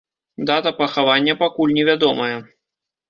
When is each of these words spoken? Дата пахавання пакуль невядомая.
Дата 0.49 0.71
пахавання 0.79 1.35
пакуль 1.43 1.75
невядомая. 1.79 2.35